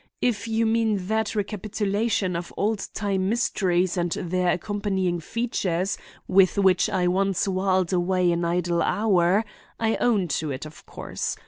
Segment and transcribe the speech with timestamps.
[0.19, 5.95] If you mean that recapitulation of old time mysteries and their accompanying features
[6.27, 9.45] with which I once whiled away an idle hour,
[9.79, 11.37] I own to it, of course.